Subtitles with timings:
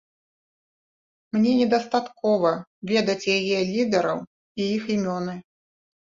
[1.35, 2.53] Мне недастаткова
[2.91, 4.23] ведаць яе лідэраў
[4.61, 5.37] і іх імёны.